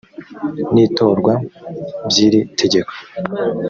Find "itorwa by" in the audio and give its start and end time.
0.85-2.17